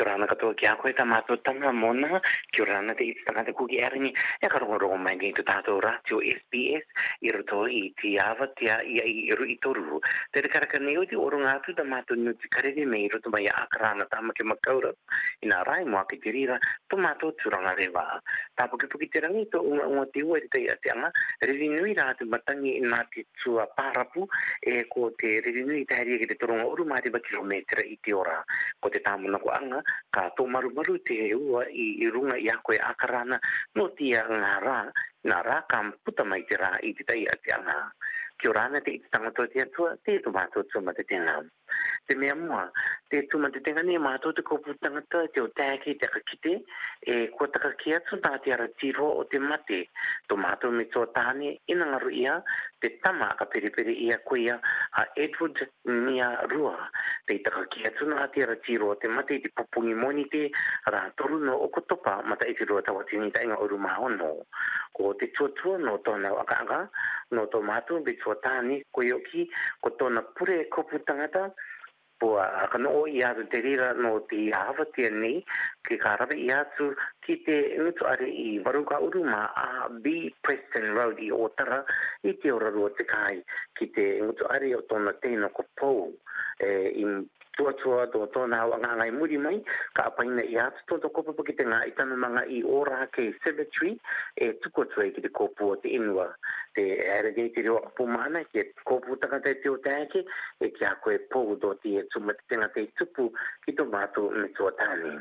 Kia 0.00 0.08
rana 0.08 0.26
katoa 0.26 0.54
ki 0.56 0.64
a 0.64 0.78
koe 0.80 0.94
ta 0.96 1.04
mātou 1.04 1.36
tanga 1.44 1.68
mona. 1.76 2.20
Kia 2.56 2.64
rana 2.64 2.94
te 2.96 3.04
iti 3.04 3.20
tanga 3.26 3.42
te 3.44 3.52
kuki 3.52 3.82
arangi. 3.84 4.12
E 4.40 4.48
karo 4.48 4.64
ngoro 4.70 4.88
o 4.94 4.96
mai 4.96 5.12
ngai 5.18 5.34
tu 5.36 5.42
tātou 5.44 5.76
ratio 5.84 6.22
SPS. 6.24 6.86
I 7.20 7.28
roto 7.36 7.66
i 7.68 7.92
ti 8.00 8.14
awa 8.16 8.48
te 8.56 8.70
a 8.72 8.78
i 8.80 8.96
a 8.96 9.04
i 9.04 9.14
iru 9.28 9.44
i 9.44 9.58
toru. 9.60 10.00
Te 10.32 10.40
re 10.40 10.48
karaka 10.48 10.80
neo 10.80 11.04
ti 11.04 11.20
oro 11.20 11.42
ngātou 11.44 11.76
ta 11.76 11.84
mātou 11.84 12.16
nu 12.16 12.32
ti 12.40 12.48
karewe 12.48 12.86
me 12.88 13.02
i 13.04 13.10
roto 13.12 13.28
mai 13.28 13.44
a 13.52 13.66
karana 13.76 14.06
ta 14.08 14.22
ma 14.24 14.32
ke 14.32 14.40
makaura. 14.48 14.94
I 15.44 15.50
nā 15.52 15.58
rai 15.68 15.84
mua 15.84 16.06
ki 16.08 16.16
tirira 16.24 16.56
tu 16.88 16.96
mātou 16.96 17.36
turanga 17.36 17.76
re 17.76 17.90
wā. 17.92 18.06
Ta 18.56 18.70
puki 18.72 18.88
puki 18.88 19.10
te 19.12 19.20
rangi 19.26 19.44
to 19.52 19.60
unga 19.60 19.84
unga 19.84 20.06
te 20.16 20.24
ua 20.24 20.40
te 20.48 20.64
a 20.72 20.78
te 20.80 20.94
anga. 20.96 21.12
Revinui 21.44 21.92
rā 22.00 22.08
te 22.16 22.24
matangi 22.24 22.72
i 22.72 22.80
nā 22.88 23.02
te 23.12 23.26
tua 23.44 23.68
pārapu 23.76 24.24
e 24.64 24.80
ko 24.88 25.10
te 25.20 25.36
revinui 25.44 25.84
te 25.84 26.00
haria 26.00 26.16
ki 26.24 26.32
te 26.32 26.40
toronga 26.40 26.72
uru 26.72 26.88
mātiba 26.94 27.20
kilometra 27.28 27.84
i 27.84 28.00
te 28.00 28.16
ora. 28.16 28.40
Ko 28.80 28.88
te 28.88 29.00
tāmu 29.04 29.28
nako 29.36 29.50
anga 29.52 29.84
ka 30.14 30.24
to 30.36 30.42
maru 30.52 30.68
maru 30.76 30.94
te 31.08 31.18
ua 31.44 31.62
i, 31.84 31.86
i 32.04 32.06
runga 32.14 32.36
i 32.46 32.48
a 32.56 32.56
koe 32.66 32.78
akarana 32.90 33.36
no 33.78 33.84
ti 33.98 34.08
a 34.20 34.22
ngā 34.40 34.52
rā 34.66 34.76
nā 35.32 35.38
rā 35.48 35.56
kam 35.74 35.92
puta 36.08 36.24
mai 36.34 36.42
te 36.50 36.58
rā 36.64 36.72
i 36.90 36.92
te 37.00 37.08
tai 37.12 37.22
a 37.34 37.36
te 37.46 37.54
anga 37.58 37.78
kio 38.42 38.56
rāna 38.58 38.84
te 38.86 38.96
i 38.98 39.02
te 39.04 39.12
tangatoa 39.16 39.52
te 39.54 39.64
atua 39.66 39.94
te 40.08 40.18
tu 40.26 40.34
mātua 40.38 40.68
tu 40.74 40.80
te 41.14 41.26
ngāma 41.26 41.50
te 42.06 42.14
mea 42.14 42.34
mua. 42.34 42.70
Te 43.10 43.22
tuma 43.26 43.48
e 43.48 43.52
te 43.54 43.60
tenga 43.64 43.82
ni 43.84 43.96
mātō 43.98 44.32
te 44.38 44.44
kōpū 44.46 44.74
tangata 44.84 45.22
te 45.34 45.42
o 45.42 45.48
tēki 45.58 45.96
te 45.98 46.08
kakite 46.12 46.52
e 47.06 47.14
kua 47.34 47.48
taka 47.54 47.72
ki 47.80 47.94
atu 47.98 48.18
tā 48.24 48.34
te 48.44 48.52
ara 48.56 48.68
tiro 48.82 49.08
o 49.20 49.24
te 49.30 49.40
mate. 49.42 49.80
Tō 50.30 50.38
mātō 50.38 50.70
me 50.76 50.86
tō 50.94 51.04
tāne 51.16 51.52
inangaru 51.74 52.12
ia 52.22 52.36
te 52.82 52.92
tama 53.04 53.32
a 53.36 53.46
periperi 53.52 53.96
ia 54.06 54.20
kuia 54.30 54.58
a 54.92 55.04
Edward 55.24 55.58
Mia 55.86 56.30
Rua. 56.52 56.76
Te 57.28 57.38
taka 57.46 57.64
ki 57.74 57.86
atu 57.90 58.06
nā 58.12 58.28
te 58.34 58.44
ara 58.46 58.56
tiro 58.68 58.92
o 58.94 58.98
te 59.02 59.10
mate 59.10 59.40
i 59.40 59.42
te 59.46 59.50
pupungi 59.58 59.94
moni 59.98 60.26
te 60.34 60.44
rā 60.94 61.02
toru 61.18 61.42
no 61.50 61.58
okotopa 61.66 62.20
mata 62.24 62.46
i 62.48 62.54
e 62.54 62.58
te 62.60 62.68
rua 62.70 62.82
tawatini 62.86 63.32
ta 63.34 63.42
inga 63.46 63.58
uru 63.62 63.78
maono. 63.80 64.30
Ko 64.94 65.14
te 65.18 65.32
tuatua 65.36 65.78
no 65.82 65.98
tōna 66.06 66.30
wakaanga 66.38 66.80
no 67.34 67.48
tō 67.52 67.62
mātō 67.66 68.00
me 68.06 68.14
tō 68.22 68.38
tāne 68.46 68.80
kuioki 68.94 69.46
ko 69.82 69.92
tōna 70.00 70.22
pure 70.38 70.62
kōpū 70.70 71.02
tangata 71.06 71.50
pua 72.20 72.46
a 72.62 72.68
kana 72.68 72.88
o 72.90 73.04
i 73.08 73.22
atu 73.24 73.44
te 73.52 73.58
rira 73.64 73.92
no 73.96 74.12
te 74.30 74.40
hawa 74.52 74.84
tia 74.94 75.10
nei 75.10 75.40
ke 75.88 75.96
ka 76.04 76.16
rabe 76.20 76.36
i 76.44 76.48
atu 76.52 76.90
ki 77.26 77.36
te 77.46 77.56
ngutu 77.80 78.04
are 78.12 78.28
i 78.44 78.60
Waruka 78.64 79.00
Uruma 79.06 79.40
a 79.64 79.88
B. 80.04 80.34
Preston 80.44 80.92
Road 80.96 81.22
i 81.24 81.30
Otara 81.32 81.80
i 82.22 82.36
te 82.42 82.50
ora 82.52 82.70
rua 82.76 82.92
te 83.00 83.08
kai 83.14 83.40
ki 83.78 83.90
te 83.96 84.04
ngutu 84.20 84.48
are 84.54 84.74
o 84.78 84.82
tōna 84.92 85.16
tēno 85.24 85.48
pou 85.80 86.04
e, 86.68 86.70
i 86.92 87.04
tua 87.62 87.72
tua 87.82 88.06
tua 88.12 88.26
tona 88.34 88.56
hawa 88.62 88.76
ngā 88.82 88.92
ngai 89.00 89.10
muri 89.14 89.38
mai, 89.38 89.58
ka 89.96 90.04
apaina 90.10 90.42
i 90.52 90.56
atu 90.62 90.96
tō 91.02 91.10
kopa 91.18 91.34
pa 91.40 91.44
ki 91.48 91.56
te 91.58 91.66
ngā 91.72 91.80
i 91.88 91.92
tanu 91.98 92.16
manga 92.22 92.42
i 92.46 92.60
ora 92.76 93.00
ke 93.16 93.26
cemetery 93.46 93.90
e 94.40 94.48
tuko 94.66 94.84
tua 94.94 95.06
i 95.08 95.12
ki 95.16 95.24
te 95.26 95.32
kopu 95.40 95.68
o 95.74 95.76
te 95.84 95.92
inua. 95.98 96.26
Te 96.78 96.84
eregei 97.18 97.50
te 97.58 97.64
reo 97.66 97.76
apu 97.82 98.06
mana 98.14 98.42
ki 98.50 98.62
e 98.62 98.66
kōpū 98.90 99.18
takatai 99.24 99.56
te 99.64 99.72
o 99.72 99.76
te 99.86 99.94
ake 100.04 100.22
e 100.60 100.70
ki 100.76 100.86
a 100.86 100.94
koe 101.06 101.18
pōu 101.34 101.58
dō 101.64 101.74
ti 101.82 101.96
e 102.00 102.06
tumatitenga 102.14 102.70
te 102.76 102.86
i 102.86 102.90
tupu 103.00 103.28
ki 103.66 103.76
tō 103.80 103.88
mātu 103.94 104.28
me 104.36 104.48
tō 104.58 104.70
tāne 104.80 105.16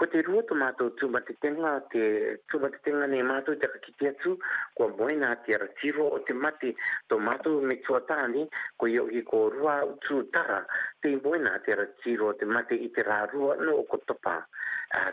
ko 0.00 0.06
te 0.08 0.22
rua 0.24 0.40
tu 0.48 0.56
mātou 0.56 0.88
tu 0.96 1.10
matitenga 1.12 1.74
te 1.92 2.02
tu 2.48 2.56
matitenga 2.62 3.04
ne 3.12 3.18
mātou 3.30 3.58
te 3.60 3.68
kakiti 3.68 4.06
atu 4.08 4.30
kua 4.78 4.86
moe 4.96 5.12
te 5.44 5.58
ratiro 5.60 6.06
o 6.16 6.20
te 6.24 6.32
mate 6.32 6.70
tō 7.12 7.18
mātou 7.20 7.60
me 7.72 7.76
tua 7.84 8.00
tāne 8.08 8.46
ko 8.80 8.88
i 8.88 8.96
oki 9.02 9.20
ko 9.28 9.42
rua 9.52 9.74
utu 9.84 10.22
tara 10.32 10.62
te 11.04 11.12
moe 11.20 11.36
nā 11.44 11.52
te 11.66 11.76
ratiro 11.82 12.30
o 12.32 12.36
te 12.40 12.48
mate 12.48 12.78
i 12.80 12.88
te 12.96 13.04
rā 13.04 13.20
rua 13.34 13.58
no 13.60 13.74
o 13.82 13.84
kotopa 13.92 14.38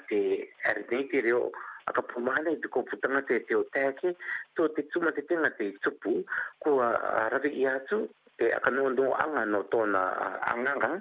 te 0.08 0.21
erinei 0.71 1.03
te 1.11 1.25
reo 1.27 1.49
a 1.88 1.91
ka 1.97 2.05
pumana 2.13 2.55
i 2.55 2.61
tuko 2.63 2.85
putanga 2.88 3.25
te 3.27 3.41
te 3.49 3.59
o 3.59 3.65
tēke 3.75 4.15
tō 4.55 4.69
te 4.77 4.88
tu 4.95 5.03
matitenga 5.03 5.52
te 5.59 5.73
tupu 5.83 6.21
kua 6.63 6.93
rave 7.36 7.52
i 7.59 7.67
atu 7.75 8.05
e 8.37 8.52
aka 8.55 8.70
no 8.70 8.89
ndo 8.89 9.14
anga 9.15 9.45
no 9.49 9.64
tona 9.64 10.03
anga 10.53 10.71
nga 10.77 10.92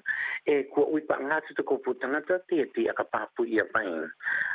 e 0.48 0.64
ku 0.72 0.80
u 0.88 0.96
pa 1.04 1.20
nga 1.20 1.36
tsu 1.44 1.52
ko 1.68 1.76
puta 1.84 2.08
nga 2.08 2.20
tsa 2.24 2.38
ti 2.48 2.88
aka 2.88 3.04
pa 3.04 3.28
pu 3.36 3.44
ia 3.44 3.64
pa 3.68 3.84
in 3.84 4.08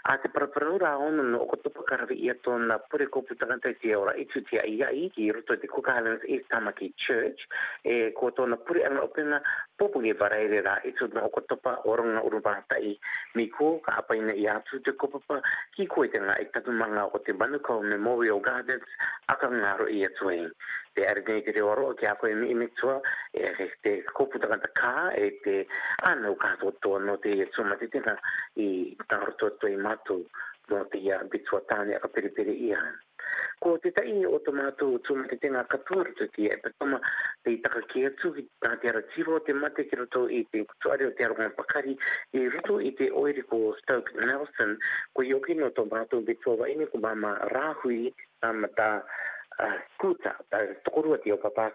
a 0.10 0.18
te 0.18 0.28
pra 0.34 0.48
pra 0.50 0.66
ora 0.74 0.98
on 0.98 1.22
no 1.32 1.46
ko 1.46 1.56
to 1.62 1.70
pa 1.70 1.86
kar 1.86 2.10
ia 2.10 2.34
tona 2.42 2.82
pure 2.90 3.06
ko 3.08 3.22
puta 3.22 3.46
nga 3.46 3.62
ti 3.70 3.94
ora 3.94 4.18
i 4.18 4.26
tsu 4.26 4.42
ti 4.50 4.58
ai 4.58 4.82
ai 4.82 5.12
ki 5.14 5.30
ro 5.30 5.46
to 5.46 5.54
te 5.62 5.68
ko 5.70 5.82
ka 5.86 5.94
hanes 6.02 6.26
e 6.26 6.42
tamaki 6.50 6.90
church 6.98 7.46
e 7.86 8.10
ko 8.18 8.34
tona 8.34 8.58
pure 8.58 8.82
anga 8.82 9.06
opena 9.06 9.38
popu 9.78 10.02
ge 10.02 10.18
para 10.18 10.42
ere 10.42 10.62
ra 10.66 10.82
i 10.82 10.90
tsu 10.98 11.06
no 11.14 11.30
ko 11.30 11.40
to 11.46 11.56
pa 11.62 11.78
ora 11.86 12.02
na 12.02 12.22
uru 12.26 12.42
pa 12.42 12.58
ta 12.66 12.82
i 12.82 12.98
mi 13.38 13.46
ko 13.46 13.78
ka 13.86 14.02
pa 14.02 14.18
ina 14.18 14.34
ia 14.34 14.58
tsu 14.66 14.82
te 14.82 14.92
ko 14.98 15.06
pa 15.08 15.38
ki 15.78 15.86
ko 15.86 16.02
te 16.10 16.18
nga 16.18 16.34
e 16.42 16.50
ka 16.50 16.62
tu 16.66 16.72
manga 16.74 17.06
ko 17.14 17.20
te 17.22 17.32
banu 17.38 17.62
ko 17.62 17.78
memorial 17.86 18.42
gardens 18.42 18.90
aka 19.32 19.50
ngaro 19.50 19.88
i 19.90 20.06
atua 20.06 20.34
e. 20.36 20.50
Te 20.94 21.08
ari 21.08 21.24
i 21.38 21.44
te 21.46 21.52
reo 21.56 21.72
aroa 21.72 21.96
ki 21.96 22.08
ako 22.08 22.28
e 22.28 22.34
mi 22.36 22.68
tua, 22.76 22.98
e 23.34 23.46
ari 23.48 23.68
te 23.84 23.94
kopu 24.16 24.40
takanta 24.40 24.68
ka, 24.80 24.96
e 25.16 25.30
te 25.44 25.56
anau 26.10 26.36
kato 26.36 26.72
toa 26.84 27.00
no 27.00 27.16
te 27.24 27.32
i 27.38 27.44
atua 27.46 27.66
mati 27.72 27.88
tina 27.88 28.18
i 28.56 28.68
tangaro 29.08 29.34
toa 29.40 29.56
toa 29.62 29.72
i 29.72 29.78
matu 29.78 30.20
no 30.70 30.84
te 30.92 30.98
ia 31.00 31.24
bitua 31.32 31.64
tāne 31.72 31.96
a 31.98 32.04
ka 32.04 32.08
peripere 32.12 32.52
i 32.68 32.74
hana 32.76 32.94
ko 33.62 33.78
te 33.84 33.92
tai 33.94 34.16
o 34.26 34.40
te 34.46 34.52
mātu 34.58 34.88
o 34.96 35.00
tūma 35.06 35.28
te 35.30 35.38
tenga 35.44 35.62
katoa 35.70 36.08
rato 36.08 36.26
ki 36.34 36.48
e 36.54 36.58
patoma 36.64 36.98
te 37.46 37.54
i 37.54 37.60
taka 37.62 37.82
ki 37.92 38.04
atu 38.10 38.32
ki 38.40 38.46
tā 38.66 38.72
te 38.82 38.90
ara 38.92 39.02
tiro 39.14 39.38
te 39.50 39.54
mate 39.58 39.86
ki 39.92 40.00
roto 40.00 40.24
i 40.26 40.42
te 40.50 40.64
kutuare 40.72 41.08
o 41.12 41.14
te 41.20 41.28
aronga 41.28 41.52
pakari 41.60 41.94
i 42.42 42.48
roto 42.56 42.80
i 42.82 42.92
te 42.98 43.12
oere 43.22 43.46
ko 43.54 43.62
Stoke 43.84 44.16
Nelson 44.18 44.74
ko 45.14 45.28
i 45.30 45.36
okino 45.38 45.70
tō 45.78 45.86
mātu 45.94 46.24
bitua 46.32 46.58
wa 46.64 46.72
ine 46.74 46.90
ko 46.96 47.04
mama 47.06 47.36
rāhui 47.54 48.08
a 48.42 48.50
mata 48.66 48.90
skuta 49.96 50.34
tokorua 50.84 51.18
te 51.18 51.32
opapa 51.34 51.72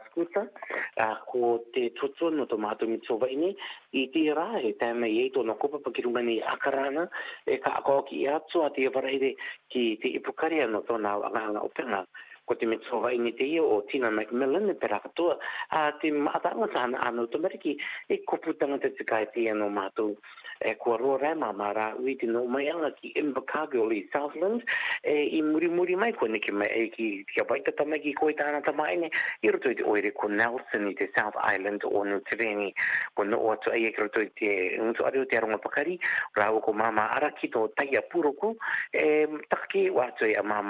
a 0.99 1.09
ko 1.29 1.63
te 1.75 1.91
tutu 1.95 2.31
no 2.31 2.47
tomato 2.47 2.87
mahatu 2.87 2.87
mitso 2.89 3.19
vaini 3.19 3.53
i 3.93 4.07
te 4.11 4.23
rā 4.35 4.49
e 4.65 4.73
tēma 4.81 5.07
i 5.09 5.19
eito 5.27 5.45
no 5.45 5.55
kopa 5.55 5.79
pakiruma 5.85 6.23
ni 6.23 6.41
akarana 6.43 7.07
e 7.47 7.59
ka 7.59 7.75
akoki 7.81 8.23
i 8.25 8.29
atu 8.29 8.63
a 8.65 8.71
te 8.71 8.89
varaire 8.89 9.35
ki 9.71 9.99
te 10.03 10.09
ipukaria 10.19 10.67
no 10.67 10.81
to 10.83 10.99
nā 10.99 11.15
wanganga 11.21 11.61
openga 11.63 12.03
ko 12.47 12.55
te 12.55 12.67
mitso 12.67 13.03
ini 13.11 13.33
te 13.35 13.43
ia 13.45 13.63
o 13.63 13.81
Tina 13.91 14.11
Macmillan 14.11 14.69
per 14.75 14.79
perakatoa 14.89 15.39
a 15.71 15.91
te 16.01 16.11
maatanga 16.11 16.71
sana 16.73 17.13
to 17.33 17.39
meriki 17.39 17.77
e 18.09 18.23
koputanga 18.25 18.79
te 18.83 18.91
tika 18.99 19.25
te 19.27 19.41
ia 19.41 19.55
no 19.55 19.69
mahatu 19.69 20.15
e 20.61 20.75
kua 20.77 20.97
roa 20.97 21.19
rai 21.21 21.35
mā 21.37 21.51
mā 21.57 21.71
rā 21.77 21.87
ui 22.01 22.15
te 22.19 22.27
no 22.29 22.45
mai 22.49 22.69
anga 22.71 22.91
ki 22.97 23.13
Invercargo 23.21 23.85
li 23.91 24.03
Southland 24.13 24.63
e 25.07 25.25
i 25.37 25.41
muri 25.45 25.69
muri 25.69 25.97
mai 25.99 26.13
kua 26.17 26.29
neke 26.33 26.53
mai 26.53 26.69
e 26.73 26.85
ki 26.95 27.09
kia 27.33 27.45
baita 27.49 27.75
tamai 27.77 27.99
ki 28.05 28.15
koe 28.17 28.33
tāna 28.39 28.63
tamai 28.65 28.95
ne 29.05 29.11
i 29.45 29.53
roto 29.53 29.71
i 29.73 29.77
te 29.79 29.85
oere 29.85 30.13
ko 30.17 30.29
Nelson 30.33 30.89
i 30.91 30.95
te 30.99 31.09
South 31.17 31.37
Island 31.45 31.85
o 31.91 32.03
Nu 32.09 32.21
Tereni 32.29 32.71
ko 33.19 33.27
no 33.29 33.37
o 33.43 33.51
atu 33.53 33.71
aia 33.73 33.91
e 33.91 33.95
ki 33.97 34.03
roto 34.07 34.25
i 34.25 34.31
te 34.41 34.51
ngutu 34.81 35.05
areo 35.09 35.27
te 35.29 35.37
aronga 35.41 35.59
pakari 35.63 35.99
rā 36.39 36.49
o 36.57 36.61
ko 36.65 36.73
mā 36.77 36.89
mā 36.97 37.09
araki 37.19 37.51
tō 37.53 37.67
tai 37.77 37.89
a 38.01 38.05
puroku 38.13 38.55
e 38.97 39.27
takke 39.53 39.87
o 39.93 40.01
atu 40.07 40.31
a 40.33 40.43
mā 40.47 40.61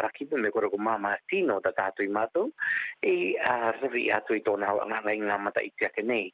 araki 0.00 0.30
tō 0.32 0.40
me 0.40 0.50
kore 0.54 0.70
ko 0.72 0.78
mā 0.80 0.96
mā 1.02 1.16
tino 1.28 1.58
ta 1.60 1.74
tātu 1.76 2.06
i 2.06 2.10
mātou 2.10 2.48
e 3.04 3.34
a 3.38 3.72
rivi 3.82 4.08
atu 4.14 4.34
i 4.40 4.44
tōna 4.48 4.72
ngā 4.80 5.04
ngā 5.04 5.18
ngā 5.28 5.38
mata 5.44 5.60
i 5.60 5.70
te 5.76 5.90
ake 5.90 6.02
nei 6.06 6.30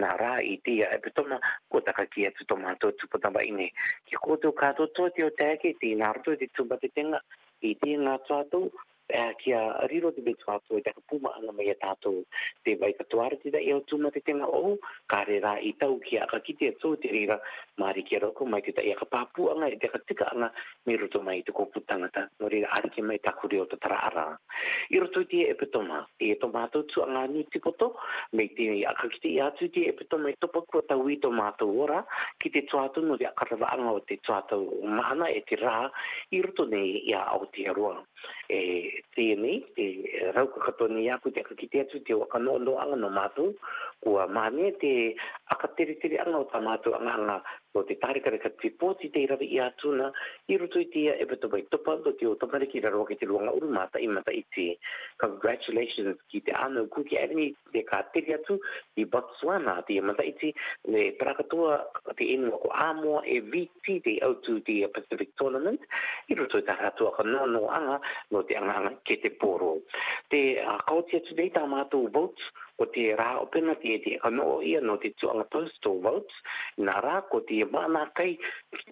nā 0.00 0.14
rā 0.16 0.34
i 0.42 0.56
tia 0.64 0.88
e 0.96 1.00
petona 1.04 1.38
ko 1.70 1.80
takakia 1.84 2.30
tu 2.36 2.45
to 2.48 2.56
mato 2.64 2.90
tu 2.98 3.04
pa 3.12 3.18
tamba 3.18 3.40
ini 3.50 3.66
ki 4.06 4.14
ko 4.24 4.32
to 4.42 4.48
ka 4.60 4.68
to 4.78 4.84
to 4.96 5.04
ti 5.14 5.20
o 5.28 5.30
te 5.40 5.48
ki 5.62 5.70
ti 5.80 5.90
na 6.00 6.08
to 6.24 6.30
ti 6.40 6.46
tu 6.54 6.62
pa 6.68 6.76
ti 6.82 6.88
tenga 6.96 7.18
i 7.70 7.72
te 7.80 7.90
na 8.04 8.14
to 8.28 8.60
Eh, 9.08 9.24
e 9.28 9.34
ki 9.36 9.52
a 9.52 9.86
riro 9.86 10.10
di 10.10 10.20
bitu 10.20 10.50
atu 10.50 10.76
e 10.76 10.82
taka 10.82 11.00
puma 11.06 11.30
ana 11.36 11.52
me 11.52 11.62
e 11.64 11.74
to 12.00 12.24
te 12.64 12.74
vai 12.74 12.92
katoara 12.92 13.36
tida 13.40 13.58
e 13.62 13.72
o 13.74 13.80
tūma 13.82 14.10
te 14.10 14.20
tenga 14.20 14.46
o 14.50 14.72
oh, 14.74 14.78
karera 15.06 15.52
rā 15.54 15.62
i 15.62 15.72
tau 15.78 15.98
ki 16.02 16.16
a 16.18 16.26
ka 16.26 16.40
kite 16.42 16.66
e 16.74 16.74
tō 16.82 16.90
te 16.98 17.10
rira 17.14 17.38
mari 17.78 18.02
ki 18.02 18.16
a 18.16 18.20
roko 18.26 18.44
mai 18.46 18.60
kita 18.66 18.82
e 18.82 18.94
ka 18.98 19.06
papu 19.06 19.46
anga 19.52 19.70
e 19.70 19.78
ka 19.78 20.00
tika 20.10 20.26
anga 20.34 20.50
me 20.86 20.96
to 21.06 21.22
mai 21.22 21.40
te 21.46 21.52
kōpū 21.54 21.84
tangata 21.86 22.26
no 22.40 22.48
rira 22.50 22.66
ari 22.78 22.90
ki 22.96 23.02
mai 23.02 23.20
takuri 23.22 23.60
o 23.62 23.66
te 23.70 23.76
tara 23.78 24.00
ara 24.10 24.26
i 24.90 24.98
roto 24.98 25.20
i 25.22 25.26
te 25.30 25.38
e 25.54 25.54
petoma 25.54 26.02
e 26.18 26.34
to 26.40 26.50
mātou 26.50 26.82
tū 26.90 27.04
anga 27.06 27.26
ni 27.30 27.46
tikoto 27.54 27.92
me 28.32 28.48
te 28.58 28.66
i 28.74 28.82
a 28.82 28.90
ka 28.98 29.06
kite 29.14 29.30
i 29.30 29.38
atu 29.46 29.68
i 29.70 29.70
te 29.78 29.86
e 29.86 29.94
petoma 30.02 30.34
e 30.34 30.34
topa 30.40 30.64
kua 30.66 30.82
tau 30.82 31.06
i 31.06 31.14
to 31.22 31.30
mātou 31.30 31.78
ora 31.86 32.02
ki 32.42 32.50
te 32.50 32.64
to 32.66 32.74
tuatou 32.74 33.06
no 33.06 33.14
te 33.22 33.30
akarava 33.30 33.70
ana 33.76 33.94
o 33.94 34.02
te 34.02 34.18
to 34.18 34.32
tuatou 34.34 34.66
mahana 34.98 35.30
e 35.38 35.44
te 35.46 35.54
rā 35.62 35.78
i 36.34 36.42
roto 36.44 36.66
nei 36.66 36.96
i 37.06 37.14
a 37.14 37.22
Aotearoa 37.30 37.94
e 38.50 38.95
tēnei, 39.16 39.60
te 39.76 39.86
rauka 40.34 40.60
katoa 40.66 40.88
ni 40.94 41.08
aku 41.12 41.30
te 41.34 41.42
kakite 41.46 41.82
atu 41.84 42.00
te 42.06 42.14
wakano 42.16 42.56
loanga 42.58 42.96
no 43.00 43.10
mātou, 43.12 43.52
kua 44.04 44.26
mame 44.28 44.72
te 44.80 44.92
a 45.46 45.54
ka 45.54 45.68
tiri 45.78 45.94
tere 46.02 46.18
anga 46.18 46.38
o 46.42 46.48
tamatu 46.50 46.90
anga 46.98 47.12
anga 47.14 47.38
o 47.74 47.82
te 47.86 47.94
tarikare 47.94 48.40
ka 48.42 48.50
te 48.60 48.68
pōti 48.80 49.12
te 49.14 49.22
irawi 49.22 49.46
i 49.54 49.60
atuna 49.62 50.08
i 50.50 50.58
rutu 50.58 50.80
i 50.82 50.88
tia 50.90 51.14
e 51.14 51.24
pato 51.30 51.48
mai 51.52 51.62
topa 51.70 51.94
do 52.02 52.12
te 52.18 52.26
o 52.26 52.34
tamari 52.34 52.66
ki 52.66 52.80
raro 52.82 53.04
ki 53.06 53.14
te 53.20 53.26
luanga 53.30 53.52
uru 53.54 53.68
mata 53.70 53.98
i 54.02 54.08
mata 54.08 54.34
i 54.34 54.42
te 54.54 54.64
congratulations 55.22 56.18
ki 56.30 56.40
te 56.48 56.52
anu 56.64 56.86
kuki 56.90 57.14
aerini 57.20 57.46
te 57.72 57.84
ka 57.88 58.02
tere 58.14 58.34
atu 58.40 58.58
i 58.98 59.06
Botswana 59.06 59.76
te 59.86 60.00
i 60.00 60.00
mata 60.00 60.26
i 60.26 60.34
te 60.40 60.50
le 60.90 61.12
prakatoa 61.20 61.78
te 62.18 62.26
enu 62.34 62.50
ako 62.58 62.72
amoa 62.90 63.22
e 63.22 63.38
viti 63.40 64.00
te 64.02 64.18
autu 64.26 64.58
te 64.66 64.80
Pacific 64.88 65.30
Tournament 65.38 65.78
i 66.26 66.34
rutu 66.34 66.58
i 66.58 66.66
tarikatoa 66.66 67.14
ka 67.20 67.22
nono 67.22 67.68
anga 67.70 68.00
no 68.32 68.42
te 68.42 68.58
anga 68.58 68.74
anga 68.82 68.94
ke 69.06 69.20
te 69.22 69.30
poro 69.30 69.76
te 70.28 70.42
kautia 70.90 71.22
tu 71.22 71.34
dei 71.38 71.50
tamatu 71.54 72.08
votes 72.10 72.50
ko 72.76 72.84
te 72.92 73.04
rā 73.16 73.30
o 73.40 73.46
pena 73.52 73.74
te 73.80 73.94
e 73.96 73.98
te 74.04 74.12
ano 74.28 74.44
o 74.56 74.56
ia 74.64 74.82
no 74.84 74.96
te 75.00 75.10
tuanga 75.16 75.46
postal 75.52 75.96
votes, 76.04 76.36
nā 76.84 76.92
rā 77.04 77.22
ko 77.32 77.40
te 77.48 77.62
mana 77.72 78.02
kai, 78.18 78.34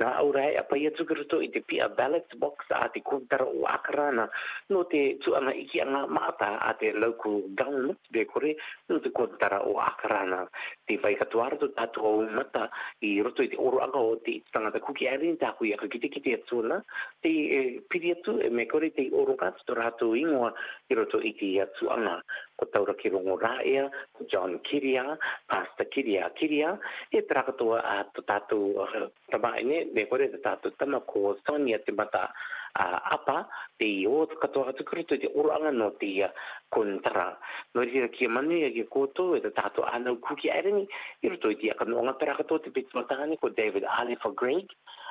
nā 0.00 0.10
aurai 0.22 0.56
a 0.56 0.62
paia 0.69 0.90
tukiruto 0.96 1.42
i 1.44 1.50
te 1.52 1.60
pia 1.69 1.90
ballot 1.98 2.32
box 2.40 2.72
a 2.78 2.86
te 2.94 3.02
kuntara 3.04 3.44
o 3.48 3.66
akarana, 3.75 4.25
no 4.72 4.84
te 4.92 5.02
tuanga 5.25 5.52
iki 5.62 5.82
anga 5.84 6.06
mata 6.06 6.50
a 6.69 6.72
te 6.81 6.94
local 6.96 7.42
government, 7.60 8.00
be 8.10 8.25
kore, 8.31 8.54
no 8.88 9.00
te 9.04 9.12
kuntara 9.12 9.60
o 9.69 9.76
akarana. 9.84 10.46
Te 10.88 10.96
vai 11.00 11.14
katuarato 11.20 11.69
tatu 11.76 12.00
o 12.08 12.14
mata 12.38 12.66
i 13.04 13.12
roto 13.25 13.42
i 13.44 13.50
te 13.52 13.60
oruanga 13.66 14.00
o 14.08 14.16
te 14.25 14.38
tangata 14.52 14.80
kuki 14.84 15.08
airin 15.10 15.37
tāku 15.40 15.69
i 15.69 15.75
aka 15.76 15.88
kite 15.92 16.08
kite 16.14 16.34
atuna, 16.38 16.80
te 17.22 17.30
eh, 17.58 17.70
piri 17.90 18.16
atu, 18.16 18.38
e 18.40 18.48
me 18.48 18.64
kore 18.70 18.90
te 18.96 19.10
oruanga 19.12 19.52
tato 19.58 19.76
rātou 19.82 20.16
ingoa 20.20 20.54
i 20.88 20.96
roto 20.98 21.20
i 21.30 21.34
te 21.40 21.52
atuanga 21.60 22.16
ko 22.58 22.64
taura 22.70 22.94
ki 22.94 23.10
rongo 23.10 23.34
raia, 23.38 23.90
ko 24.14 24.24
John 24.30 24.58
Kiria, 24.62 25.16
Pastor 25.50 25.86
Kiria 25.90 26.30
Kiria, 26.34 26.78
e 27.12 27.20
trakatoa 27.26 27.78
a 27.82 28.04
to 28.14 28.22
tatu 28.22 28.78
uh, 28.78 29.08
tama 29.30 29.54
ene, 29.58 29.90
me 29.94 30.04
kore 30.06 30.30
te 30.30 30.38
tatu 30.38 30.70
tama 30.78 31.00
ko 31.00 31.36
Sonia 31.46 31.78
te 31.78 31.92
mata 31.92 32.30
apa, 32.78 33.46
te 33.78 33.84
i 33.86 34.06
o 34.06 34.26
katoa 34.26 34.70
katu 34.72 34.84
kuruto 34.86 35.14
te 35.18 35.28
uranga 35.34 35.70
no 35.74 35.90
te 35.98 36.06
i 36.06 36.26
kontra. 36.70 37.34
No 37.74 37.80
rira 37.82 38.08
ki 38.08 38.26
manu 38.28 38.54
ia 38.58 38.70
ki 38.70 38.86
koto, 38.90 39.34
e 39.34 39.40
te 39.40 39.50
tatu 39.50 39.82
anau 39.82 40.16
kuki 40.22 40.50
aerini, 40.50 40.86
i 41.22 41.28
ruto 41.30 41.50
i 41.50 41.56
te 41.58 41.68
i 41.70 41.72
akano 41.74 41.98
onga 42.02 42.18
trakatoa 42.22 42.58
te 42.62 42.70
pitu 42.70 43.02
ko 43.40 43.50
David 43.50 43.84
Alifa 43.84 44.30
Greig, 44.34 44.66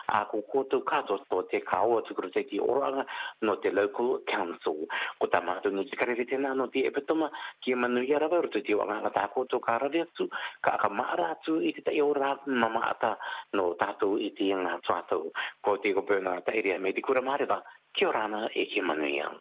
a 0.09 0.25
ko 0.27 0.44
ko 0.51 0.63
to 0.67 0.81
ka 0.83 1.01
to 1.07 1.17
te 1.51 1.59
ka 1.63 1.83
o 1.83 2.01
tu 2.01 2.13
kru 2.13 2.29
te 2.29 2.44
ki 2.44 2.59
oranga 2.59 3.05
no 3.41 3.55
te 3.55 3.69
local 3.71 4.19
council 4.27 4.88
ko 5.19 5.27
ta 5.31 5.39
ma 5.41 5.59
to 5.63 5.71
te 5.83 5.95
kare 5.95 6.15
te 6.15 6.38
no 6.38 6.67
te 6.67 6.83
epitoma 6.88 7.29
ki 7.63 7.71
e 7.71 7.75
manu 7.75 8.01
ia 8.03 8.19
rawa 8.19 8.41
rutu 8.44 8.61
te 8.65 8.73
o 8.75 8.81
anga 8.81 9.09
ta 9.09 9.27
ko 9.31 9.45
to 9.45 9.59
ka 9.59 9.77
rawe 9.79 10.01
atu 10.05 10.27
ka 10.61 10.77
ka 10.81 10.89
ma 10.89 11.03
ara 11.13 11.31
atu 11.35 11.59
i 11.61 11.71
te 11.73 11.81
ta 11.81 11.91
o 12.03 12.11
ra 12.13 12.38
mama 12.45 12.81
ata 12.89 13.17
no 13.53 13.75
tato 13.79 14.17
i 14.17 14.31
te 14.35 14.51
inga 14.51 14.79
tuatau 14.83 15.31
ko 15.61 15.77
te 15.77 15.94
ko 15.94 16.01
ta 16.03 16.51
iria 16.53 16.79
me 16.79 16.91
te 16.91 17.01
kura 17.01 17.21
marewa 17.21 17.61
ki 17.94 18.05
o 18.05 18.11
e 18.55 18.65
ki 18.65 18.81
manu 18.81 19.05
ia. 19.07 19.33